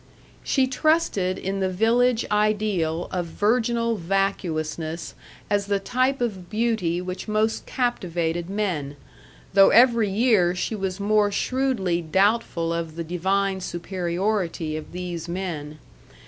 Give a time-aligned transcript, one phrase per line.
[0.43, 5.13] She trusted in the village ideal of virginal vacuousness
[5.47, 8.95] as the type of beauty which most captivated men,
[9.53, 15.77] though every year she was more shrewdly doubtful of the divine superiority of these men.